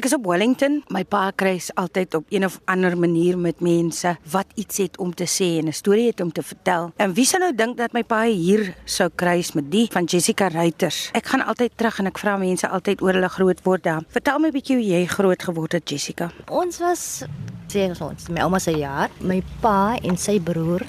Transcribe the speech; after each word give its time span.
Ek 0.00 0.06
is 0.08 0.14
op 0.16 0.24
Wellington. 0.24 0.78
My 0.88 1.02
pa 1.04 1.26
kruis 1.36 1.66
altyd 1.76 2.14
op 2.16 2.30
een 2.32 2.44
of 2.46 2.54
ander 2.72 2.94
manier 2.96 3.36
met 3.38 3.58
mense 3.60 4.14
wat 4.32 4.46
iets 4.56 4.78
het 4.80 4.94
om 4.96 5.10
te 5.12 5.26
sê 5.28 5.58
en 5.60 5.68
'n 5.68 5.72
storie 5.76 6.06
het 6.06 6.20
om 6.20 6.32
te 6.32 6.42
vertel. 6.42 6.92
En 6.96 7.12
wie 7.12 7.24
sou 7.24 7.40
nou 7.42 7.54
dink 7.54 7.76
dat 7.76 7.92
my 7.92 8.02
pa 8.02 8.22
hier 8.22 8.74
sou 8.84 9.10
kruis 9.14 9.52
met 9.52 9.70
die 9.70 9.88
van 9.92 10.04
Jessica 10.04 10.46
Reuters? 10.46 11.10
Ek 11.12 11.26
gaan 11.26 11.44
altyd 11.44 11.72
terug 11.76 11.98
en 11.98 12.06
ek 12.06 12.18
vra 12.18 12.36
mense 12.36 12.68
altyd 12.68 13.02
oor 13.02 13.12
hulle 13.12 13.28
groot 13.28 13.62
word 13.62 13.82
daar. 13.82 14.02
Vertel 14.08 14.38
my 14.38 14.48
'n 14.48 14.52
bietjie 14.52 14.76
hoe 14.76 14.86
jy 14.86 15.06
groot 15.06 15.42
geword 15.42 15.72
het, 15.72 15.88
Jessica. 15.88 16.30
Ons 16.48 16.78
was 16.78 17.22
sê 17.68 17.90
ons 17.90 18.28
my 18.28 18.40
ouma 18.40 18.58
se 18.58 18.70
jaar. 18.70 19.10
My 19.20 19.42
pa 19.60 19.98
en 20.02 20.16
sy 20.16 20.40
broer 20.40 20.82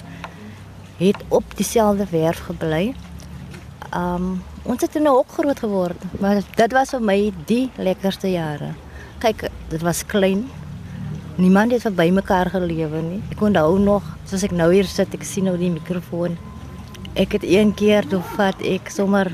het 0.98 1.22
op 1.28 1.44
dieselfde 1.56 2.06
werf 2.10 2.40
gebly. 2.46 2.94
Um 3.94 4.42
ons 4.64 4.80
het 4.80 4.96
in 4.96 5.02
'n 5.02 5.06
hok 5.06 5.28
groot 5.28 5.58
geword, 5.58 6.00
maar 6.20 6.40
dit 6.56 6.72
was 6.72 6.90
vir 6.90 7.00
my 7.00 7.32
die 7.46 7.70
lekkerste 7.76 8.30
jare. 8.30 8.74
Kyk, 9.22 9.44
dit 9.70 9.82
was 9.86 10.00
klein. 10.10 10.48
Niemand 11.38 11.70
het 11.70 11.84
verby 11.86 12.08
mekaar 12.10 12.48
gelewe 12.50 12.98
nie. 13.06 13.20
Ek 13.30 13.42
onthou 13.46 13.76
nog, 13.78 14.02
soos 14.26 14.42
ek 14.42 14.50
nou 14.58 14.66
hier 14.72 14.88
sit, 14.90 15.14
ek 15.14 15.22
sien 15.22 15.46
nou 15.46 15.54
die 15.60 15.70
mikrofoon. 15.70 16.34
Ek 17.14 17.36
het 17.38 17.46
een 17.46 17.70
keer 17.78 18.08
toe 18.10 18.18
vat 18.32 18.58
ek 18.66 18.90
sommer 18.90 19.30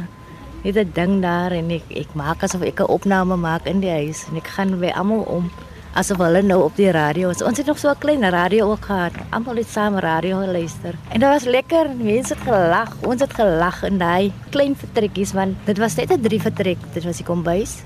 net 0.61 0.77
'n 0.77 0.93
ding 0.93 1.23
daar 1.25 1.57
en 1.57 1.71
ek 1.71 1.89
ek 1.89 2.13
maak 2.13 2.45
asof 2.45 2.69
ek 2.69 2.81
'n 2.81 2.93
opname 2.93 3.37
maak 3.37 3.65
in 3.65 3.81
die 3.81 3.91
huis 3.91 4.27
en 4.29 4.37
ek 4.37 4.53
gaan 4.59 4.79
by 4.79 4.93
almal 4.93 5.25
om 5.25 5.51
asof 5.95 6.19
hulle 6.19 6.43
nou 6.43 6.63
op 6.65 6.77
die 6.77 6.93
radio 6.93 7.31
is. 7.31 7.43
Ons 7.43 7.57
het 7.57 7.67
nog 7.67 7.79
so 7.79 7.89
'n 7.89 7.99
klein 7.99 8.31
radio 8.31 8.71
ook 8.71 8.85
gehad. 8.85 9.13
Almal 9.31 9.57
het 9.57 9.69
saam 9.69 9.97
radio 9.97 10.41
geluister. 10.41 10.95
En 11.09 11.21
dit 11.21 11.29
was 11.29 11.45
lekker. 11.45 11.97
Mense 11.97 12.35
het 12.35 12.43
gelag. 12.43 12.93
Ons 13.01 13.21
het 13.21 13.33
gelag 13.33 13.83
in 13.83 13.99
daai 13.99 14.33
klein 14.51 14.77
vertrekkies 14.77 15.33
want 15.33 15.57
dit 15.65 15.79
was 15.79 15.95
net 15.95 16.13
'n 16.13 16.21
drie 16.21 16.41
vertrek. 16.41 16.79
Dit 16.93 17.05
was 17.05 17.17
die 17.17 17.25
kombuis. 17.25 17.83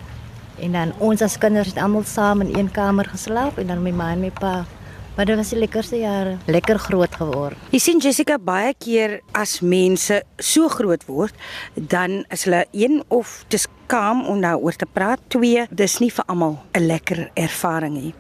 En 0.63 0.73
dan 0.73 0.93
ons 1.03 1.23
as 1.25 1.39
kinders 1.43 1.73
het 1.73 1.81
almal 1.83 2.05
saam 2.07 2.41
in 2.45 2.55
een 2.55 2.71
kamer 2.71 3.09
geslaap 3.11 3.59
en 3.59 3.67
dan 3.67 3.83
my 3.83 3.91
ma 3.91 4.13
en 4.15 4.21
my 4.23 4.31
pa. 4.31 4.63
Maar 5.17 5.27
dit 5.29 5.37
was 5.37 5.51
die 5.53 5.59
lekkerste 5.59 5.99
jare. 5.99 6.37
Lekker 6.47 6.79
groot 6.79 7.15
geword. 7.15 7.59
Jy 7.75 7.81
sien 7.83 7.99
Jessica 8.01 8.39
baie 8.41 8.71
keer 8.81 9.19
as 9.37 9.59
mense 9.61 10.23
so 10.41 10.71
groot 10.73 11.03
word, 11.05 11.35
dan 11.75 12.23
is 12.33 12.47
hulle 12.47 12.63
een 12.73 13.03
of 13.13 13.43
dis 13.53 13.67
skaam 13.67 14.23
om 14.31 14.41
daaroor 14.41 14.79
te 14.81 14.89
praat. 14.89 15.21
Twee, 15.35 15.67
dis 15.69 15.99
nie 16.01 16.11
vir 16.11 16.25
almal 16.33 16.57
'n 16.73 16.87
lekker 16.87 17.31
ervaring 17.35 17.95
nie. 17.95 18.15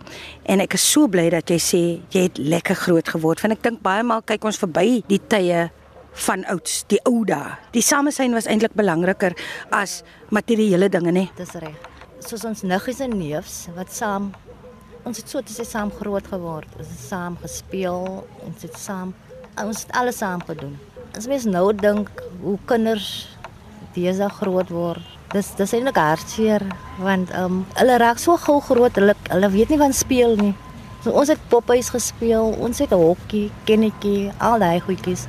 En 0.44 0.60
ek 0.60 0.74
is 0.74 0.90
so 0.90 1.08
bly 1.08 1.30
dat 1.30 1.48
jy 1.48 1.58
sê 1.58 2.00
jy 2.10 2.22
het 2.22 2.38
lekker 2.38 2.74
groot 2.74 3.08
geword. 3.08 3.40
Want 3.40 3.54
ek 3.54 3.62
dink 3.62 3.82
baie 3.82 4.02
maal 4.02 4.22
kyk 4.22 4.44
ons 4.44 4.58
verby 4.58 5.02
die 5.08 5.20
tye 5.28 5.70
van 6.12 6.44
ouds, 6.44 6.84
die 6.88 7.00
ou 7.04 7.24
dae. 7.24 7.56
Die 7.72 7.82
samesyn 7.82 8.32
was 8.32 8.46
eintlik 8.46 8.74
belangriker 8.74 9.32
as 9.70 10.02
materiële 10.28 10.88
dinge, 10.88 11.12
nê? 11.12 11.30
Dis 11.36 11.52
reg. 11.52 11.91
Soos 12.22 12.44
ons 12.46 12.60
niggies 12.62 13.00
en 13.02 13.14
neefs 13.18 13.54
wat 13.74 13.90
saam 13.90 14.28
ons 15.02 15.18
het 15.18 15.26
so 15.26 15.42
te 15.42 15.50
sê 15.50 15.64
saam 15.66 15.90
groot 15.96 16.26
geword. 16.30 16.68
Ons 16.78 16.90
het 16.92 17.00
saam 17.08 17.36
gespeel, 17.42 18.22
ons 18.46 18.66
het 18.66 18.78
saam 18.78 19.10
ons 19.60 19.82
het 19.82 19.90
alles 19.98 20.20
saam 20.22 20.42
gedoen. 20.46 20.76
As 21.18 21.26
mens 21.28 21.44
nou 21.50 21.72
dink 21.76 22.08
hoe 22.44 22.54
kinders 22.70 23.08
dese 23.96 24.28
groot 24.38 24.70
word, 24.72 25.02
dis 25.34 25.50
dis 25.58 25.74
eintlik 25.74 25.98
hartseer 25.98 26.62
want 27.02 27.32
ehm 27.34 27.58
um, 27.58 27.58
hulle 27.80 27.98
raak 28.00 28.22
so 28.22 28.38
gou 28.46 28.60
groot, 28.70 28.94
hulle 29.00 29.16
hulle 29.26 29.50
weet 29.56 29.74
nie 29.74 29.80
van 29.82 29.96
speel 29.96 30.38
nie. 30.38 30.54
So 31.02 31.10
ons 31.10 31.32
het 31.34 31.42
poppies 31.50 31.90
gespeel, 31.90 32.54
ons 32.62 32.78
het 32.78 32.94
hokkie, 32.94 33.48
kennetjie, 33.66 34.30
al 34.38 34.62
daai 34.62 34.78
goedjies. 34.86 35.26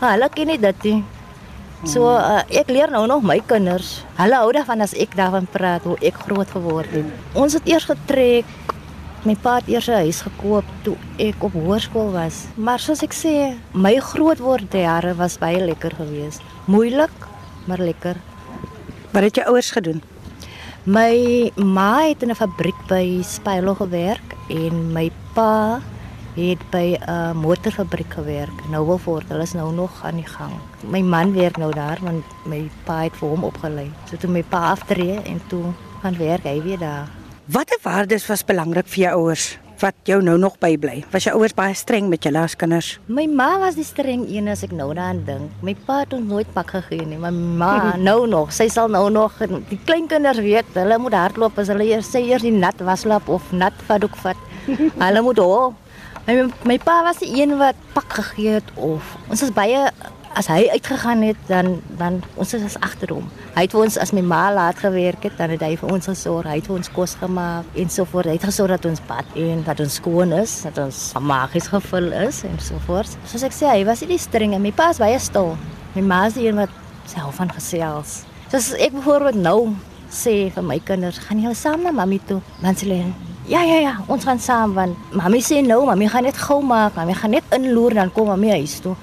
Maar 0.00 0.16
hulle 0.16 0.28
ken 0.34 0.50
nie 0.50 0.58
dit 0.58 0.88
nie. 0.90 1.02
So 1.84 2.06
uh, 2.06 2.42
ek 2.46 2.70
leer 2.70 2.90
nou 2.90 3.06
nog 3.06 3.22
my 3.26 3.40
kinders. 3.46 4.04
Hulle 4.14 4.38
hou 4.38 4.52
daarvan 4.54 4.80
as 4.80 4.94
ek 4.94 5.16
daarvan 5.18 5.48
praat 5.50 5.82
hoe 5.82 5.96
ek 6.00 6.14
groot 6.14 6.50
geword 6.50 6.90
het. 6.94 7.08
Ons 7.34 7.58
het 7.58 7.66
eers 7.66 7.84
getrek 7.84 8.46
My 9.22 9.36
pa 9.38 9.60
het 9.60 9.68
eers 9.70 9.86
'n 9.86 10.02
huis 10.02 10.20
gekoop 10.26 10.66
toe 10.82 10.96
ek 11.16 11.44
op 11.46 11.52
hoërskool 11.54 12.10
was. 12.10 12.46
Maar 12.56 12.80
soos 12.82 13.02
ek 13.02 13.14
sê, 13.14 13.54
my 13.72 13.94
grootword 14.00 14.72
jare 14.72 15.14
was 15.14 15.38
baie 15.38 15.62
lekker 15.62 15.94
geweest. 15.94 16.42
Moeilik, 16.66 17.14
maar 17.66 17.78
lekker. 17.78 18.16
Wat 19.12 19.22
het 19.22 19.34
jou 19.34 19.46
ouers 19.46 19.70
gedoen? 19.70 20.02
My 20.84 21.52
ma 21.54 22.02
het 22.08 22.22
in 22.22 22.30
'n 22.30 22.34
fabriek 22.34 22.74
by 22.88 23.22
Spylo 23.22 23.74
gewerk 23.74 24.34
en 24.48 24.92
my 24.92 25.10
pa 25.34 25.80
het 26.34 26.58
by 26.70 26.96
'n 26.98 27.36
motorfabriek 27.36 28.12
gewerk. 28.12 28.68
Nou 28.70 28.86
wil 28.86 28.98
voort, 28.98 29.28
hulle 29.28 29.42
is 29.42 29.52
nou 29.52 29.74
nog 29.74 30.04
aan 30.04 30.16
die 30.16 30.26
gang. 30.26 30.52
My 30.80 31.00
man 31.00 31.34
werk 31.34 31.56
nou 31.56 31.72
daar 31.72 31.98
want 32.00 32.24
my 32.44 32.70
pa 32.84 33.02
het 33.02 33.16
vir 33.16 33.28
hom 33.28 33.44
opgelei. 33.44 33.90
So 34.10 34.16
toe 34.16 34.30
my 34.30 34.42
pa 34.42 34.70
aftree 34.70 35.20
en 35.22 35.40
toe 35.46 35.64
gaan 36.02 36.16
werk 36.16 36.42
hy 36.42 36.62
weer 36.62 36.78
daar. 36.78 37.08
Watter 37.44 37.78
waardes 37.82 38.26
was 38.26 38.44
belangrik 38.44 38.86
vir 38.86 39.02
jou 39.02 39.14
ouers 39.14 39.58
wat 39.82 39.94
jou 40.06 40.22
nou 40.22 40.36
nog 40.38 40.58
bybly? 40.62 41.04
Was 41.10 41.26
jou 41.26 41.34
ouers 41.36 41.54
baie 41.58 41.74
streng 41.74 42.08
met 42.08 42.22
julle 42.22 42.38
as 42.38 42.54
kinders? 42.58 42.98
My 43.10 43.26
ma 43.26 43.58
was 43.58 43.74
die 43.78 43.86
streng 43.86 44.24
een 44.30 44.48
as 44.52 44.62
ek 44.62 44.74
nou 44.78 44.92
daaraan 44.94 45.24
dink. 45.26 45.50
My 45.66 45.74
pa 45.74 46.02
het 46.04 46.14
ons 46.16 46.28
nooit 46.28 46.52
pak 46.54 46.70
gegee 46.76 47.06
nie. 47.08 47.18
My 47.18 47.32
ma 47.34 47.72
nou 48.08 48.26
nog, 48.30 48.52
sy 48.54 48.68
sal 48.72 48.88
nou 48.88 49.08
nog 49.10 49.38
die 49.70 49.80
klein 49.84 50.06
kinders 50.10 50.38
weet, 50.38 50.70
hulle 50.78 50.98
moet 51.02 51.18
hardloop 51.18 51.58
as 51.58 51.72
hulle 51.72 51.88
eers 51.90 52.10
sê 52.14 52.22
eers 52.28 52.46
die 52.46 52.54
nat 52.54 52.78
waslap 52.86 53.28
of 53.28 53.50
nat 53.52 53.74
vaddoek 53.88 54.16
vat. 54.22 54.48
hulle 55.04 55.22
moet 55.26 55.42
ho. 55.42 55.72
My 56.22 56.34
my 56.62 56.76
pa 56.78 57.00
was 57.02 57.18
die 57.18 57.32
een 57.34 57.56
wat 57.58 57.74
pak 57.96 58.12
gegee 58.14 58.60
het 58.60 58.68
of 58.78 59.02
ons 59.26 59.40
is 59.42 59.50
baie 59.50 59.88
as 60.38 60.46
hy 60.46 60.68
uitgegaan 60.70 61.24
het 61.26 61.40
dan 61.48 61.80
dan 61.98 62.20
ons 62.38 62.52
is 62.54 62.62
as 62.62 62.76
agter 62.78 63.10
hom. 63.10 63.26
Hy 63.56 63.64
het 63.66 63.74
vir 63.74 63.82
ons 63.82 63.98
as 63.98 64.12
my 64.14 64.22
ma 64.22 64.44
laat 64.54 64.78
gewerk 64.78 65.26
het, 65.26 65.34
dan 65.40 65.50
het 65.50 65.64
hy 65.66 65.72
vir 65.80 65.90
ons 65.92 66.06
gesorg, 66.06 66.46
hy 66.46 66.60
het 66.60 66.68
vir 66.70 66.76
ons 66.78 66.92
kos 66.94 67.16
gemaak 67.18 67.74
en 67.74 67.90
so 67.90 68.06
voort. 68.06 68.30
Hy 68.30 68.36
het 68.38 68.46
gesorg 68.46 68.76
dat 68.76 68.86
ons 68.92 69.02
bad 69.08 69.34
en 69.34 69.64
dat 69.66 69.82
ons 69.82 69.98
skoon 69.98 70.32
is, 70.38 70.54
dat 70.68 70.78
ons 70.84 71.00
magies 71.18 71.66
gevul 71.74 72.08
is 72.22 72.40
en 72.46 72.54
so 72.62 72.78
voort. 72.86 73.18
Soos 73.26 73.42
ek 73.50 73.58
sê, 73.58 73.66
hy 73.72 73.82
was 73.88 74.06
nie 74.06 74.14
die 74.14 74.22
streng 74.22 74.54
en 74.54 74.62
my 74.62 74.72
pa 74.78 74.92
is 74.94 75.02
baie 75.02 75.18
stil. 75.18 75.56
My 75.96 76.06
ma 76.06 76.22
is 76.30 76.38
die 76.38 76.46
een 76.46 76.62
wat 76.62 76.80
self 77.10 77.42
van 77.42 77.50
gesels. 77.50 78.22
Soos 78.54 78.72
ek 78.78 78.94
byvoorbeeld 78.94 79.42
nou 79.42 79.74
sê 80.12 80.52
vir 80.54 80.70
my 80.70 80.78
kinders, 80.86 81.18
gaan 81.26 81.42
julle 81.42 81.58
saam 81.58 81.82
na 81.82 81.90
mami 81.90 82.22
toe? 82.30 82.38
Dan 82.62 82.78
sê 82.78 82.86
hulle 82.86 83.31
Ja 83.50 83.64
ja 83.66 83.78
ja, 83.82 83.92
ons 84.06 84.22
gaan 84.22 84.38
saam 84.38 84.74
want 84.76 85.14
mami 85.18 85.40
sê 85.42 85.62
nou, 85.66 85.80
mami 85.88 86.06
gaan 86.08 86.22
net 86.22 86.38
gou 86.38 86.60
maak, 86.62 86.94
mami 86.94 87.14
gaan 87.18 87.34
net 87.34 87.54
inloer 87.56 87.96
dan 87.98 88.12
kom 88.14 88.30
mami 88.30 88.52
huis 88.54 88.76
toe. 88.84 88.94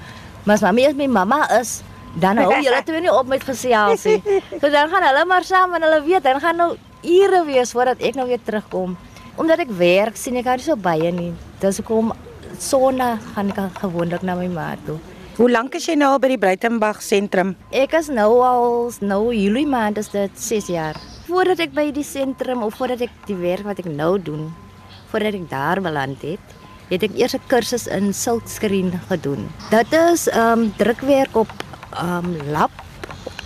Maar 0.46 0.56
as 0.56 0.64
mami 0.64 0.86
as 0.88 0.96
my 0.96 1.06
mamma 1.06 1.42
is, 1.58 1.82
dan 2.16 2.40
hou 2.40 2.48
julle 2.56 2.80
twee 2.88 3.02
nie 3.04 3.12
op 3.12 3.28
met 3.28 3.44
gesels 3.44 4.06
nie. 4.08 4.40
So 4.56 4.72
dan 4.72 4.88
gaan 4.88 5.04
hulle 5.10 5.26
maar 5.28 5.44
saam 5.44 5.76
en 5.76 5.84
hulle 5.84 6.00
weet, 6.08 6.24
dan 6.24 6.40
gaan 6.40 6.56
nou 6.56 6.70
ure 7.04 7.44
wees 7.44 7.74
voordat 7.76 8.00
ek 8.00 8.16
nou 8.16 8.26
weer 8.32 8.40
terugkom. 8.44 8.96
Omdat 9.36 9.66
ek 9.66 9.76
werk, 9.76 10.16
sien 10.16 10.40
ek 10.40 10.48
haar 10.48 10.64
so 10.64 10.76
baie 10.76 11.12
nie. 11.12 11.34
Dis 11.60 11.82
hoekom 11.82 12.14
sonna 12.60 13.18
gaan 13.34 13.52
ek 13.52 13.80
gewoonlik 13.84 14.24
na 14.24 14.34
my 14.40 14.48
ma 14.48 14.72
toe. 14.88 14.96
Hoe 15.36 15.48
lank 15.50 15.76
is 15.76 15.86
jy 15.88 15.94
nou 16.00 16.10
al 16.14 16.18
by 16.20 16.32
die 16.32 16.40
Breitenberg 16.40 17.04
sentrum? 17.04 17.54
Ek 17.72 17.92
is 17.96 18.08
nou 18.12 18.40
al 18.44 18.90
nou 19.00 19.22
Julie 19.36 19.68
maand 19.68 20.00
is 20.00 20.10
dit 20.12 20.32
6 20.36 20.72
jaar. 20.72 20.96
Voordat 21.30 21.60
ek 21.62 21.74
by 21.76 21.90
die 21.94 22.02
sentrum 22.02 22.64
of 22.66 22.74
voordat 22.80 23.04
ek 23.06 23.12
die 23.28 23.36
werk 23.38 23.62
wat 23.62 23.78
ek 23.78 23.86
nou 23.86 24.16
doen, 24.18 24.48
voordat 25.12 25.36
ek 25.38 25.44
daar 25.52 25.78
beland 25.84 26.24
het, 26.26 26.54
het 26.88 27.04
ek 27.06 27.14
eers 27.14 27.36
'n 27.38 27.46
kursus 27.46 27.86
in 27.86 28.10
silkscreen 28.12 28.90
gedoen. 29.06 29.46
Dit 29.70 29.92
is 29.94 30.26
ehm 30.26 30.58
um, 30.58 30.74
drukwerk 30.76 31.36
op 31.36 31.50
ehm 31.94 32.26
um, 32.26 32.50
lap 32.50 32.74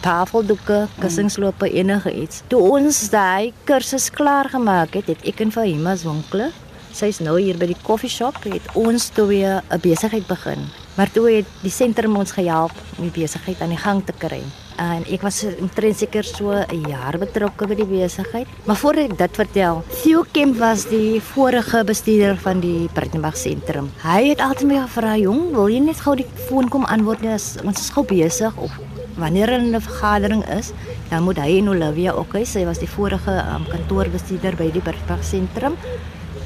tafeldoeke, 0.00 0.88
kussingslope 1.00 1.68
enige 1.70 2.12
iets. 2.12 2.42
Toe 2.48 2.60
ons 2.60 3.10
daai 3.10 3.52
kursus 3.64 4.10
klaar 4.10 4.48
gemaak 4.48 4.94
het, 4.94 5.06
het 5.06 5.20
ek 5.28 5.40
in 5.40 5.52
Fahima 5.52 5.96
winkle. 5.96 6.50
Sy's 6.92 7.20
nou 7.20 7.36
hier 7.40 7.56
by 7.58 7.66
die 7.66 7.82
koffieshop 7.82 8.44
het 8.44 8.64
ons 8.74 9.10
toe 9.10 9.26
weer 9.26 9.62
'n 9.68 9.80
besigheid 9.80 10.26
begin. 10.26 10.60
Maar 10.96 11.10
toe 11.12 11.30
het 11.30 11.46
die 11.62 11.70
sentrum 11.70 12.16
ons 12.16 12.32
gehelp 12.32 12.72
om 12.96 13.10
die 13.10 13.20
besigheid 13.22 13.60
aan 13.60 13.74
die 13.76 13.84
gang 13.84 14.04
te 14.06 14.12
kry. 14.12 14.42
En 14.76 15.04
ek 15.06 15.22
was 15.22 15.44
omtrent 15.60 15.96
seker 15.96 16.24
so 16.24 16.50
'n 16.50 16.88
jaar 16.88 17.18
betrokke 17.18 17.66
by 17.66 17.74
die 17.74 17.86
besigheid. 17.86 18.46
Maar 18.66 18.76
voordat 18.76 19.10
ek 19.10 19.18
dit 19.18 19.36
vertel, 19.36 19.82
Theo 20.02 20.24
Kemp 20.32 20.56
was 20.58 20.84
die 20.84 21.20
vorige 21.20 21.84
bestuurder 21.84 22.36
van 22.36 22.60
die 22.60 22.88
Breitenberg 22.92 23.36
sentrum. 23.36 23.90
Hy 24.02 24.28
het 24.28 24.40
altyd 24.40 24.66
my 24.66 24.80
gevra, 24.82 25.16
"Jong, 25.16 25.52
wil 25.52 25.68
jy 25.68 25.78
net 25.78 26.00
gou 26.00 26.16
die 26.16 26.26
foon 26.48 26.68
kom 26.68 26.84
antwoord 26.84 27.24
as 27.26 27.56
ons 27.64 27.80
is 27.80 27.90
gou 27.90 28.04
besig 28.04 28.52
of 28.56 28.70
wanneer 29.16 29.48
er 29.48 29.60
'n 29.60 29.80
vergadering 29.80 30.44
is, 30.58 30.72
dan 31.08 31.22
moet 31.22 31.38
hy 31.38 31.58
en 31.58 31.68
Olivia 31.68 32.12
ook, 32.12 32.32
hy, 32.32 32.44
sy 32.44 32.64
was 32.64 32.78
die 32.78 32.88
vorige 32.88 33.44
um, 33.54 33.64
kantoorbestuurder 33.68 34.56
by 34.56 34.70
die 34.70 34.80
Breitenberg 34.80 35.24
sentrum, 35.24 35.76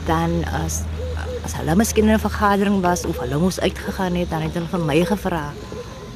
dan 0.06 0.44
as 0.64 0.84
as 1.44 1.54
hulle 1.54 1.74
miskien 1.76 2.10
'n 2.10 2.18
vergadering 2.18 2.82
was 2.82 3.06
of 3.06 3.18
hulle 3.18 3.38
moes 3.38 3.60
uitgegaan 3.60 4.14
het, 4.14 4.30
dan 4.30 4.42
het 4.42 4.54
hulle 4.54 4.66
vir 4.66 4.80
my 4.80 5.04
gevra 5.04 5.52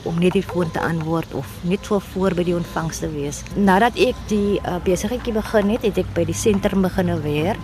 om 0.09 0.19
net 0.19 0.35
die 0.37 0.45
foon 0.45 0.71
te 0.71 0.81
antwoord 0.81 1.35
of 1.39 1.49
net 1.69 1.87
so 1.87 2.01
voor 2.13 2.35
by 2.35 2.45
die 2.47 2.57
ontvangs 2.57 3.03
te 3.03 3.11
wees. 3.13 3.43
Nadat 3.55 3.99
ek 4.01 4.19
die 4.31 4.59
uh, 4.61 4.79
besigheidjie 4.85 5.35
begin 5.37 5.71
het, 5.75 5.87
het 5.87 6.01
ek 6.03 6.11
by 6.17 6.25
die 6.29 6.37
sentrum 6.37 6.83
begin 6.87 7.13
weer. 7.23 7.61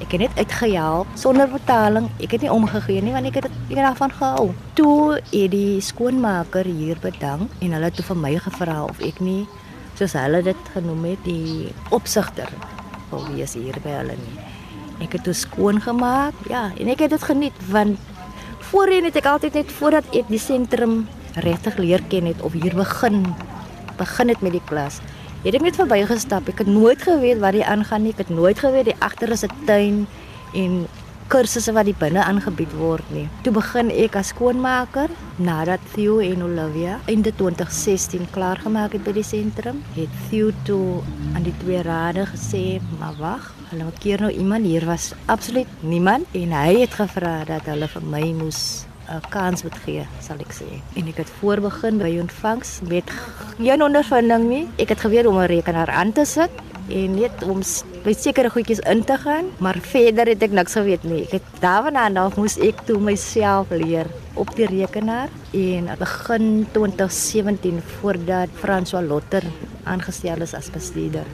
Ek 0.00 0.14
het 0.14 0.22
net 0.22 0.38
uitgehelp 0.40 1.08
sonder 1.20 1.48
betaling. 1.52 2.08
Ek 2.24 2.32
het 2.36 2.44
nie 2.44 2.52
omgegee 2.52 3.04
nie 3.04 3.12
want 3.12 3.28
ek 3.28 3.42
het 3.42 3.48
ek 3.50 3.74
het 3.76 3.82
daarvan 3.84 4.14
gehou. 4.16 4.46
Toe 4.78 5.18
het 5.20 5.50
die 5.52 5.80
skoonmaker 5.84 6.68
hier 6.68 7.00
bedank 7.02 7.52
en 7.60 7.76
hulle 7.76 7.90
het 7.90 8.04
vir 8.08 8.16
my 8.16 8.34
gevra 8.40 8.78
of 8.86 9.02
ek 9.04 9.20
nie 9.20 9.44
soos 10.00 10.16
hulle 10.16 10.40
dit 10.42 10.70
genoem 10.72 11.04
het 11.12 11.26
die 11.26 11.68
opsigter 11.92 12.48
wil 13.10 13.26
wees 13.34 13.52
hier 13.58 13.76
by 13.84 13.98
hulle 13.98 14.16
nie. 14.16 14.46
Ek 15.04 15.16
het 15.16 15.28
dit 15.28 15.36
skoon 15.36 15.80
gemaak. 15.80 16.36
Ja, 16.48 16.70
en 16.76 16.88
ek 16.92 17.04
het 17.04 17.12
dit 17.12 17.28
geniet 17.28 17.60
want 17.68 18.00
voorheen 18.70 19.04
het 19.08 19.16
ek 19.20 19.28
altyd 19.28 19.60
net 19.60 19.72
voordat 19.76 20.08
ek 20.16 20.28
die 20.32 20.40
sentrum 20.40 21.02
regtig 21.34 21.76
leer 21.76 22.02
ken 22.08 22.26
het 22.26 22.42
of 22.42 22.52
hier 22.52 22.74
begin 22.74 23.26
begin 23.96 24.28
het 24.28 24.40
met 24.40 24.52
die 24.52 24.64
klas. 24.64 25.00
Het 25.44 25.56
ek 25.56 25.62
net 25.64 25.76
verbygestap. 25.76 26.48
Ek 26.48 26.64
het 26.64 26.68
nooit 26.68 27.02
geweet 27.02 27.40
wat 27.40 27.56
hier 27.56 27.68
aangaan 27.68 28.02
nie. 28.04 28.14
Ek 28.16 28.24
het 28.24 28.32
nooit 28.32 28.58
geweet 28.58 28.90
die 28.90 28.98
agter 28.98 29.32
is 29.32 29.44
'n 29.44 29.52
tuin 29.66 30.06
en 30.54 30.86
kursusse 31.30 31.72
wat 31.72 31.86
die 31.86 31.94
binne 31.94 32.24
aangebied 32.24 32.72
word 32.74 33.06
nie. 33.14 33.28
Toe 33.44 33.52
begin 33.54 33.90
ek 33.90 34.16
as 34.16 34.32
skoonmaker 34.32 35.12
nadat 35.38 35.80
Theo 35.94 36.18
en 36.18 36.42
Olivia 36.42 36.98
in 37.06 37.22
2016 37.22 38.26
klaar 38.34 38.58
gemaak 38.58 38.92
het 38.92 39.04
by 39.04 39.12
die 39.12 39.22
sentrum. 39.22 39.78
Het 39.94 40.10
Theo 40.30 40.50
toe 40.66 41.02
aan 41.34 41.46
die 41.46 41.54
twee 41.62 41.82
rade 41.82 42.26
gesê, 42.26 42.80
"Maar 42.98 43.14
wag, 43.18 43.54
hulle 43.70 43.92
keer 43.98 44.20
nou 44.20 44.32
iemand 44.32 44.64
hier 44.66 44.86
was 44.86 45.12
absoluut 45.26 45.68
niemand 45.80 46.26
en 46.32 46.52
hy 46.52 46.80
het 46.80 46.94
gevra 46.94 47.44
dat 47.44 47.62
hulle 47.70 47.88
vir 47.88 48.02
my 48.02 48.32
moes 48.32 48.89
'n 49.10 49.22
kans 49.28 49.62
moet 49.62 49.78
gee, 49.84 50.06
sal 50.22 50.38
ek 50.38 50.52
sê. 50.54 50.68
En 50.98 51.08
ek 51.10 51.16
het 51.24 51.30
voorbegin 51.40 51.98
by 51.98 52.10
ontvangs 52.22 52.78
met 52.88 53.10
geen 53.58 53.82
ondervinding 53.82 54.44
nie. 54.48 54.66
Ek 54.78 54.94
het 54.94 55.00
geweet 55.00 55.26
om 55.26 55.38
'n 55.38 55.50
rekenaar 55.50 55.90
aan 55.90 56.12
te 56.12 56.24
sit 56.24 56.50
en 56.88 57.14
net 57.14 57.42
om 57.42 57.60
by 58.04 58.12
sekere 58.12 58.50
goedjies 58.50 58.78
in 58.78 59.04
te 59.04 59.16
gaan, 59.16 59.44
maar 59.58 59.78
verder 59.80 60.26
het 60.26 60.42
ek 60.42 60.50
niks 60.50 60.72
geweet 60.72 61.04
nie. 61.04 61.22
Ek 61.24 61.32
het 61.38 61.60
daarna 61.60 62.08
dan 62.10 62.32
moes 62.36 62.56
ek 62.58 62.86
toe 62.86 62.98
myself 62.98 63.70
leer 63.70 64.06
op 64.34 64.54
die 64.56 64.66
rekenaar 64.66 65.28
en 65.52 65.90
begin 65.98 66.66
2017 66.72 67.82
voordat 68.00 68.48
François 68.54 69.06
Lotter 69.06 69.42
aangestel 69.84 70.42
is 70.42 70.54
as 70.54 70.70
bestuurder 70.70 71.26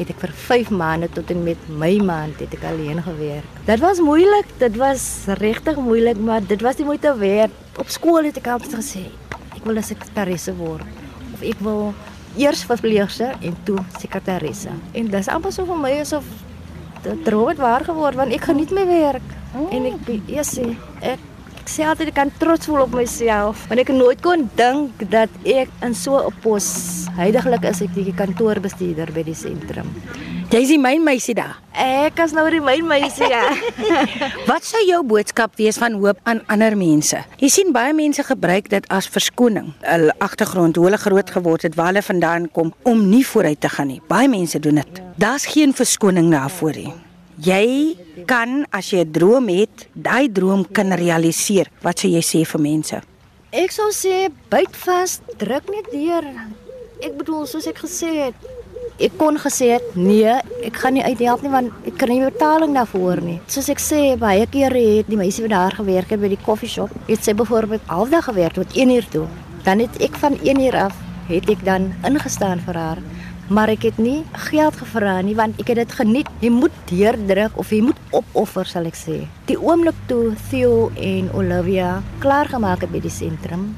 het 0.00 0.10
ek 0.14 0.20
vir 0.24 0.32
5 0.32 0.70
maande 0.72 1.08
tot 1.12 1.30
en 1.32 1.42
met 1.44 1.68
my 1.68 1.92
maand 2.04 2.40
het 2.40 2.54
ek 2.56 2.64
alleen 2.70 3.02
gewerk. 3.04 3.58
Dit 3.68 3.82
was 3.84 4.00
moeilik, 4.04 4.48
dit 4.58 4.76
was 4.80 5.04
regtig 5.40 5.76
moeilik, 5.76 6.18
maar 6.18 6.44
dit 6.44 6.60
was 6.64 6.80
die 6.80 6.88
moeite 6.88 7.12
werd. 7.20 7.52
Op 7.78 7.92
skool 7.92 8.24
het 8.24 8.40
ek 8.40 8.48
altyd 8.54 8.78
gesê 8.80 9.04
ek 9.56 9.64
wil 9.64 9.76
'n 9.76 9.82
sekretaresse 9.82 10.54
word 10.56 10.86
of 11.34 11.42
ek 11.42 11.58
wil 11.60 11.92
eers 12.36 12.64
verpleegster 12.64 13.34
en 13.40 13.56
toe 13.64 13.78
sekretaresse. 13.98 14.70
En 14.92 15.10
dis 15.10 15.28
amper 15.28 15.52
so 15.52 15.66
vir 15.66 15.76
my 15.76 15.92
asof 16.00 16.24
dit 17.02 17.24
droog 17.24 17.56
waar 17.56 17.84
geword 17.84 18.14
want 18.14 18.32
ek 18.32 18.44
geniet 18.48 18.70
my 18.70 18.86
werk. 18.86 19.26
Oh. 19.54 19.68
En 19.74 19.84
ek 19.84 20.10
ja 20.26 20.42
sê 20.46 20.76
ek 21.00 21.18
ek 21.60 21.68
sê 21.68 21.84
altyd 21.84 22.08
ek 22.08 22.14
kan 22.14 22.32
trots 22.38 22.66
voel 22.66 22.86
op 22.86 22.94
myself 22.94 23.66
want 23.68 23.80
ek 23.80 23.92
nooit 23.92 24.20
kon 24.22 24.48
dink 24.56 25.04
dat 25.10 25.28
ek 25.44 25.68
in 25.82 25.94
so 25.94 26.16
'n 26.18 26.32
pos 26.40 26.99
heidaglik 27.16 27.64
is 27.70 27.80
ek 27.84 27.94
die 27.96 28.12
kantoorbestuurder 28.16 29.10
by 29.14 29.24
die 29.26 29.34
sentrum. 29.34 29.88
Jy's 30.50 30.72
die 30.72 30.80
myn 30.82 31.04
meisie 31.06 31.36
daar. 31.38 31.60
Ek 31.78 32.18
is 32.24 32.32
nou 32.34 32.42
die 32.50 32.62
myn 32.62 32.86
meisie 32.90 33.28
ja. 33.30 33.44
Wat 34.50 34.66
sou 34.66 34.80
jou 34.82 34.98
boodskap 35.06 35.54
wees 35.60 35.78
van 35.78 35.94
hoop 36.02 36.18
aan 36.26 36.40
ander 36.50 36.74
mense? 36.74 37.20
Jy 37.38 37.50
sien 37.54 37.70
baie 37.74 37.92
mense 37.94 38.24
gebruik 38.26 38.66
dit 38.72 38.88
as 38.90 39.06
verskoning. 39.06 39.68
Hulle 39.86 40.16
agtergrond, 40.18 40.74
hoe 40.74 40.88
hulle 40.88 40.98
groot 40.98 41.30
geword 41.30 41.68
het, 41.68 41.78
waar 41.78 41.92
hulle 41.92 42.02
vandaan 42.02 42.48
kom 42.50 42.74
om 42.82 43.04
nie 43.12 43.22
vooruit 43.26 43.60
te 43.62 43.70
gaan 43.70 43.92
nie. 43.92 44.00
Baie 44.10 44.26
mense 44.32 44.58
doen 44.58 44.82
dit. 44.82 45.00
Daar's 45.22 45.46
geen 45.46 45.70
verskoning 45.76 46.32
daarvoor 46.34 46.82
nie. 46.82 46.96
Jy 47.40 47.96
kan 48.26 48.66
as 48.74 48.90
jy 48.90 49.04
'n 49.06 49.12
droom 49.12 49.48
het, 49.48 49.86
daai 49.94 50.28
droom 50.28 50.66
kan 50.66 50.92
realiseer. 50.92 51.70
Wat 51.80 51.98
sou 51.98 52.10
jy 52.10 52.20
sê 52.20 52.44
vir 52.44 52.60
mense? 52.60 53.00
Ek 53.52 53.70
sou 53.70 53.88
sê 53.90 54.28
byt 54.50 54.76
vas, 54.84 55.20
druk 55.38 55.70
net 55.70 55.86
deur. 55.90 56.24
Ek 57.00 57.14
bedoel 57.16 57.46
soos 57.48 57.64
ek 57.64 57.78
gesê 57.80 58.10
het, 58.26 58.48
ek 59.00 59.14
kon 59.16 59.38
gesê 59.40 59.70
het 59.72 59.94
nee, 59.96 60.34
ek 60.66 60.76
gaan 60.82 60.98
nie 60.98 61.04
uithelp 61.06 61.40
nie 61.40 61.52
want 61.52 61.86
ek 61.88 61.96
kry 62.02 62.18
nie 62.18 62.26
betaling 62.26 62.76
daarvoor 62.76 63.22
nie. 63.24 63.38
Soos 63.48 63.70
ek 63.72 63.80
sê, 63.80 64.00
baie 64.20 64.44
kere 64.52 64.82
het 64.98 65.08
die 65.08 65.16
meisie 65.16 65.46
wat 65.46 65.54
daar 65.54 65.76
gewerk 65.78 66.12
het 66.12 66.20
by 66.20 66.28
die 66.34 66.40
koffieshop, 66.44 66.92
het 67.08 67.24
sy 67.24 67.32
byvoorbeeld 67.38 67.88
halfdag 67.88 68.28
gewerk 68.28 68.60
tot 68.60 68.76
1 68.76 68.92
uur 68.98 69.08
toe. 69.16 69.24
Dan 69.64 69.80
het 69.80 69.96
ek 70.04 70.20
van 70.20 70.36
1 70.44 70.60
uur 70.66 70.76
af 70.76 71.00
het 71.30 71.48
ek 71.48 71.64
dan 71.64 71.88
ingestaan 72.04 72.60
vir 72.66 72.76
haar. 72.76 73.02
Maar 73.50 73.72
ek 73.72 73.88
het 73.88 73.98
nie 73.98 74.20
geld 74.50 74.76
gevra 74.78 75.16
nie 75.24 75.34
want 75.38 75.56
ek 75.62 75.72
het 75.72 75.80
dit 75.80 75.98
geniet. 76.02 76.28
Jy 76.44 76.52
moet 76.52 76.74
deurdruk 76.92 77.56
of 77.58 77.72
jy 77.72 77.80
moet 77.88 77.98
opoffer 78.12 78.68
sal 78.68 78.86
ek 78.86 78.98
sê. 78.98 79.22
Die 79.48 79.56
oomblik 79.56 79.96
toe 80.10 80.36
Theo 80.50 80.90
en 81.00 81.32
Olivia 81.32 82.02
klaar 82.20 82.52
gemaak 82.52 82.84
het 82.84 82.92
by 82.92 83.00
die 83.02 83.14
sentrum, 83.14 83.70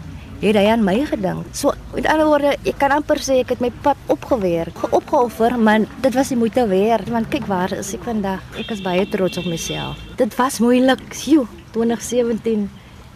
het 0.43 0.59
hy 0.59 0.65
aan 0.73 0.83
my 0.85 0.97
gedink. 1.06 1.47
So 1.55 1.73
met 1.94 2.06
ander 2.11 2.27
woorde, 2.27 2.55
ek 2.67 2.79
kan 2.81 2.94
amper 2.97 3.21
sê 3.23 3.39
ek 3.43 3.55
het 3.55 3.62
my 3.62 3.71
pad 3.85 3.99
opgewerk, 4.12 4.79
opgeoffer, 4.91 5.55
maar 5.59 5.87
dit 6.03 6.15
was 6.19 6.33
die 6.33 6.39
moeite 6.39 6.67
werd 6.71 7.11
want 7.12 7.31
kyk 7.31 7.47
waar 7.50 7.73
is 7.77 7.93
ek 7.94 8.06
vandag. 8.09 8.43
Ek 8.59 8.73
is 8.75 8.83
baie 8.83 9.06
trots 9.11 9.39
op 9.39 9.47
myself. 9.47 10.00
Dit 10.19 10.35
was 10.39 10.59
moeilik, 10.62 11.05
sjoe, 11.15 11.47
2017. 11.77 12.67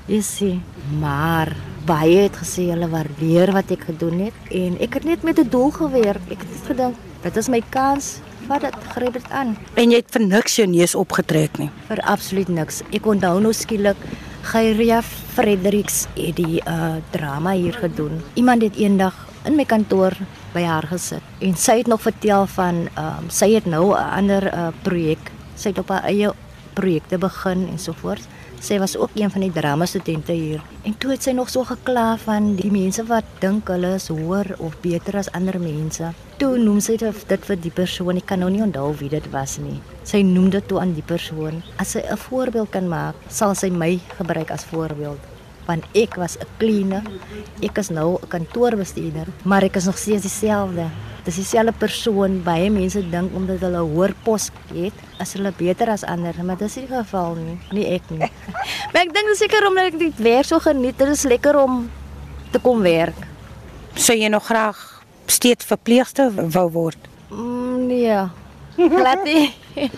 Jy 0.06 0.20
sien, 0.22 0.60
maar 1.00 1.50
baie 1.86 2.26
het 2.28 2.38
gesê 2.38 2.68
hulle 2.70 2.86
waardeer 2.90 3.50
wat 3.54 3.72
ek 3.74 3.88
gedoen 3.90 4.28
het 4.28 4.54
en 4.54 4.78
ek 4.82 5.00
het 5.00 5.04
net 5.04 5.26
met 5.26 5.38
'n 5.38 5.50
doel 5.50 5.70
gewerk. 5.70 6.22
Ek 6.30 6.38
het 6.38 6.66
gedink, 6.70 6.94
dit 7.22 7.36
is 7.36 7.48
my 7.48 7.62
kans. 7.70 8.20
Wat 8.46 8.60
dit 8.60 8.74
gryp 8.94 9.12
dit 9.12 9.30
aan. 9.30 9.56
En 9.74 9.90
jy 9.90 9.96
het 9.96 10.10
vir 10.10 10.22
niks 10.22 10.56
jou 10.56 10.66
neus 10.68 10.94
opgetrek 10.94 11.58
nie. 11.58 11.70
Vir 11.88 12.00
absoluut 12.06 12.48
niks. 12.48 12.82
Ek 12.92 13.06
onthou 13.06 13.40
nou 13.40 13.52
skielik 13.52 13.96
Geyria 14.46 15.00
Fredericks 15.02 16.04
het 16.14 16.36
die 16.38 16.60
uh 16.62 17.00
drama 17.10 17.56
hier 17.58 17.74
gedoen. 17.74 18.20
Iemand 18.38 18.62
het 18.62 18.76
eendag 18.78 19.16
in 19.44 19.56
my 19.58 19.64
kantoor 19.66 20.14
by 20.54 20.62
haar 20.62 20.86
gesit 20.86 21.42
en 21.42 21.56
sy 21.58 21.80
het 21.80 21.90
nog 21.90 22.04
vertel 22.04 22.46
van 22.54 22.86
um, 22.94 23.26
sy 23.28 23.50
het 23.56 23.66
nou 23.66 23.90
'n 23.90 24.10
ander 24.18 24.46
uh 24.52 24.68
projek. 24.82 25.32
Sy 25.56 25.68
het 25.68 25.78
op 25.78 25.88
haar 25.88 26.04
eie 26.04 26.30
projekte 26.74 27.18
begin 27.18 27.68
en 27.72 27.78
so 27.78 27.92
voort. 27.92 28.22
Sy 28.60 28.78
was 28.78 28.96
ook 28.96 29.10
een 29.14 29.30
van 29.30 29.40
die 29.44 29.52
drama 29.52 29.86
studente 29.86 30.32
hier. 30.32 30.62
En 30.82 30.96
toe 30.98 31.10
het 31.10 31.22
sy 31.22 31.32
nog 31.36 31.50
so 31.52 31.64
gekla 31.64 32.16
van 32.16 32.54
die 32.56 32.70
mense 32.72 33.04
wat 33.06 33.24
dink 33.40 33.68
hulle 33.68 33.94
is 33.98 34.08
hoër 34.08 34.54
of 34.58 34.78
beter 34.80 35.18
as 35.20 35.30
ander 35.36 35.58
mense. 35.60 36.12
Toe 36.40 36.56
noem 36.58 36.80
sy 36.80 36.96
dit 37.00 37.46
vir 37.48 37.60
die 37.60 37.72
persoon, 37.72 38.16
ek 38.16 38.28
kan 38.32 38.40
nou 38.40 38.50
nie 38.50 38.64
onthou 38.64 38.90
wie 39.00 39.10
dit 39.12 39.30
was 39.32 39.58
nie. 39.60 39.78
Sy 40.04 40.22
noem 40.24 40.50
dit 40.50 40.68
toe 40.68 40.80
aan 40.80 40.94
die 40.96 41.04
persoon. 41.04 41.62
As 41.76 41.96
sy 41.96 42.00
'n 42.00 42.16
voorbeeld 42.16 42.70
kan 42.70 42.88
maak, 42.88 43.14
sal 43.28 43.54
sy 43.54 43.70
my 43.70 44.00
gebruik 44.18 44.50
as 44.50 44.64
voorbeeld. 44.64 45.20
Want 45.66 45.84
ek 45.94 46.16
was 46.16 46.36
'n 46.38 46.46
cleaner. 46.58 47.02
Ek 47.62 47.78
is 47.78 47.90
nou 47.90 48.18
'n 48.22 48.28
kantoorbestuurder, 48.28 49.26
maar 49.44 49.62
ek 49.62 49.76
is 49.76 49.86
nog 49.86 49.98
steeds 49.98 50.22
dieselfde 50.22 50.90
dis 51.26 51.40
dieselfde 51.40 51.74
persoon. 51.74 52.38
Baie 52.46 52.70
mense 52.70 53.02
dink 53.10 53.34
omdat 53.34 53.64
hulle 53.66 53.82
'n 53.82 53.92
hoër 53.94 54.14
pos 54.24 54.50
het 54.70 54.94
as 55.18 55.34
hulle 55.34 55.52
beter 55.52 55.90
as 55.90 56.04
ander 56.04 56.34
maar 56.44 56.56
dis 56.56 56.76
nie 56.76 56.86
die 56.86 56.94
geval 56.94 57.34
nie. 57.34 57.58
Nie 57.72 57.86
ek 57.96 58.10
nie. 58.10 58.30
Maar 58.92 59.02
ek 59.02 59.12
dink 59.14 59.34
seker 59.34 59.66
omdat 59.66 59.92
ek 59.92 59.98
dit 59.98 60.18
werk 60.22 60.46
so 60.46 60.58
geniet 60.60 60.98
dit 60.98 61.08
is 61.08 61.24
lekker 61.24 61.56
om 61.56 61.90
te 62.52 62.58
kom 62.58 62.80
werk. 62.82 63.18
Sou 63.94 64.16
jy 64.16 64.28
nog 64.28 64.46
graag 64.46 65.02
steeds 65.26 65.64
verpleegster 65.64 66.30
wou 66.30 66.70
word? 66.70 66.98
Mm, 67.30 67.86
nee. 67.86 68.18
Glad 68.76 69.24
nie. 69.24 69.52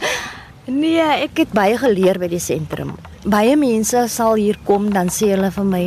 Nee 0.69 1.01
ek 1.01 1.39
het 1.39 1.53
baie 1.57 1.79
geleer 1.81 2.19
by 2.21 2.29
die 2.29 2.41
sentrum. 2.41 2.93
Baie 3.25 3.57
mense 3.57 4.09
sal 4.09 4.35
hier 4.37 4.59
kom 4.65 4.91
dan 4.93 5.09
sê 5.09 5.33
hulle 5.33 5.49
vir 5.51 5.65
my 5.65 5.85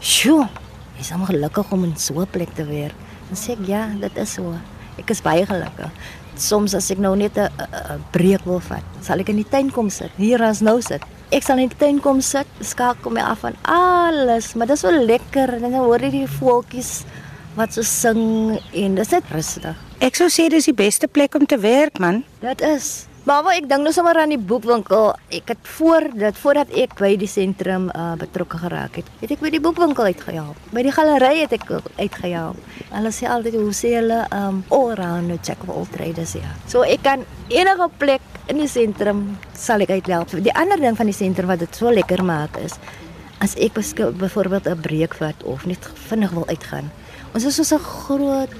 sjoe 0.00 0.48
is 0.98 1.10
hom 1.14 1.22
gelukkig 1.28 1.70
om 1.72 1.84
in 1.84 1.94
so 1.96 2.20
'n 2.20 2.26
plek 2.26 2.50
te 2.54 2.64
werk 2.64 3.09
Dan 3.30 3.38
sê 3.38 3.54
ek 3.54 3.68
ja, 3.70 3.84
dit 3.94 4.16
is 4.18 4.32
so. 4.34 4.56
Ek 4.98 5.12
is 5.14 5.22
baie 5.22 5.44
gelukkig. 5.46 5.90
Soms 6.40 6.74
as 6.74 6.88
ek 6.90 6.98
nou 6.98 7.14
net 7.14 7.38
'n 7.38 8.02
breek 8.10 8.42
wil 8.44 8.58
vat, 8.58 8.82
sal 9.02 9.20
ek 9.20 9.28
in 9.30 9.36
die 9.38 9.48
tuin 9.48 9.70
kom 9.70 9.90
sit. 9.90 10.10
Hier 10.16 10.42
as 10.42 10.60
nou 10.60 10.80
sit. 10.82 11.02
Ek 11.30 11.42
sal 11.46 11.58
in 11.58 11.68
die 11.68 11.78
tuin 11.78 12.00
kom 12.00 12.20
sit, 12.20 12.46
skakel 12.60 13.12
my 13.12 13.20
af 13.20 13.46
van 13.46 13.54
alles, 13.62 14.54
maar 14.54 14.66
dit 14.66 14.76
is 14.76 14.82
wel 14.82 15.04
lekker. 15.06 15.60
Dan 15.60 15.74
hoor 15.74 16.00
jy 16.00 16.10
die 16.10 16.26
voeltjies 16.26 17.04
wat 17.54 17.72
so 17.72 17.82
sing 17.82 18.58
en 18.72 18.94
dit 18.94 19.06
is 19.06 19.12
net 19.12 19.24
rustig. 19.30 19.76
Ek 20.00 20.16
sou 20.16 20.26
sê 20.28 20.48
dis 20.48 20.64
die 20.64 20.74
beste 20.74 21.06
plek 21.06 21.34
om 21.34 21.46
te 21.46 21.58
werk, 21.58 21.98
man. 21.98 22.24
Dit 22.40 22.60
is. 22.60 23.09
Wat 23.28 23.44
ek 23.52 23.66
dink 23.68 23.84
nou 23.84 23.90
sommer 23.92 24.16
aan 24.16 24.32
die 24.32 24.40
boekwinkel. 24.40 25.10
Ek 25.36 25.50
het 25.52 25.66
voor 25.76 26.06
dit 26.16 26.38
voordat 26.40 26.70
ek 26.72 26.94
by 26.96 27.10
die 27.20 27.28
sentrum 27.28 27.90
uh, 27.92 28.14
betrokke 28.16 28.56
geraak 28.62 28.96
het, 28.96 29.10
het 29.20 29.34
ek 29.34 29.42
by 29.44 29.50
die 29.52 29.60
boekwinkel 29.60 30.08
uitgehelp. 30.08 30.56
By 30.72 30.84
die 30.86 30.94
galery 30.94 31.42
het 31.42 31.52
ek 31.52 31.66
uitgehelp. 31.98 32.56
Hulle 32.88 33.12
sê 33.12 33.28
altyd 33.28 33.58
hoe 33.60 33.74
sê 33.76 33.92
hulle 33.98 34.22
um 34.32 34.62
all 34.72 34.94
around 34.94 35.36
check 35.44 35.60
of 35.66 35.74
all 35.74 35.84
trades 35.92 36.32
ja. 36.38 36.54
So 36.72 36.80
ek 36.86 37.04
kan 37.04 37.26
enige 37.52 37.90
plek 38.00 38.24
in 38.48 38.64
die 38.64 38.70
sentrum 38.72 39.22
sal 39.52 39.84
ek 39.84 39.92
uithelp. 40.00 40.32
Die 40.40 40.56
ander 40.56 40.80
ding 40.80 40.96
van 40.96 41.12
die 41.12 41.16
sentrum 41.16 41.52
wat 41.52 41.60
dit 41.60 41.76
so 41.76 41.92
lekker 41.92 42.24
maak 42.24 42.56
is 42.64 42.80
as 43.40 43.54
ek 43.56 43.76
byvoorbeeld 44.16 44.66
'n 44.68 44.80
breek 44.80 45.14
vat 45.14 45.36
of 45.44 45.66
net 45.66 45.90
vinnig 46.08 46.30
wil 46.30 46.48
uitgaan. 46.48 46.90
Ons 47.34 47.44
is 47.44 47.68
so 47.68 47.76
'n 47.76 47.84
groot 47.84 48.52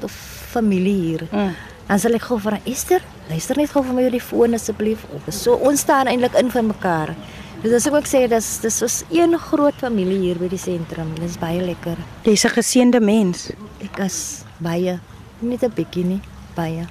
familie 0.53 1.01
hier. 1.01 1.29
Mm. 1.33 1.55
Dan 1.89 1.99
sal 1.99 2.15
ek 2.15 2.23
gou 2.23 2.39
vir 2.39 2.61
Esther 2.65 3.03
luister 3.31 3.57
net 3.57 3.71
gou 3.71 3.83
vir 3.87 3.95
my 3.95 4.05
oor 4.07 4.15
die 4.15 4.23
foon 4.23 4.55
asseblief 4.59 5.05
so 5.31 5.55
ons 5.55 5.81
staan 5.85 6.11
eintlik 6.11 6.35
in 6.39 6.51
vir 6.51 6.67
mekaar. 6.67 7.15
Dis 7.63 7.75
as 7.77 7.87
ek 7.87 7.95
ook 7.99 8.09
sê 8.09 8.25
dis 8.31 8.49
dis 8.65 8.83
is 8.83 8.97
een 9.13 9.37
groot 9.39 9.77
familie 9.79 10.19
hier 10.19 10.39
by 10.41 10.49
die 10.49 10.59
sentrum. 10.59 11.13
Dit 11.19 11.29
is 11.29 11.39
baie 11.39 11.61
lekker. 11.61 11.99
Jy's 12.25 12.45
'n 12.45 12.57
geseënde 12.57 13.01
mens. 13.01 13.51
Ek 13.85 13.99
is 13.99 14.45
baie 14.59 14.99
nie 15.41 15.59
'n 15.61 15.73
bietjie 15.77 16.05
nie, 16.05 16.21
baie. 16.57 16.87